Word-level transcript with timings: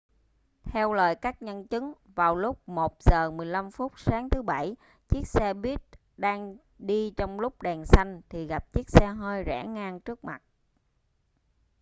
theo 0.63 0.93
lời 0.93 1.15
các 1.15 1.41
nhân 1.41 1.67
chứng 1.67 1.93
vào 2.15 2.35
lúc 2.35 2.69
1 2.69 2.93
giờ 2.99 3.31
15 3.31 3.71
phút 3.71 3.99
sáng 3.99 4.29
thứ 4.29 4.41
bảy 4.41 4.75
chiếc 5.09 5.27
xe 5.27 5.53
buýt 5.53 5.81
đang 6.17 6.57
đi 6.77 7.11
trong 7.17 7.39
lúc 7.39 7.61
đèn 7.61 7.85
xanh 7.85 8.21
thì 8.29 8.47
gặp 8.47 8.73
chiếc 8.73 8.89
xe 8.89 9.07
hơi 9.07 9.43
rẽ 9.43 9.65
ngang 9.67 9.99
trước 9.99 10.23
mặt 10.23 10.41